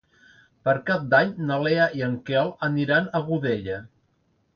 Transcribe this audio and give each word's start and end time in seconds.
Per 0.67 0.73
Cap 0.85 1.03
d'Any 1.11 1.33
na 1.49 1.57
Lea 1.67 1.85
i 1.99 2.03
en 2.07 2.15
Quel 2.29 2.49
aniran 2.69 3.07
a 3.13 3.23
Godella. 3.29 3.77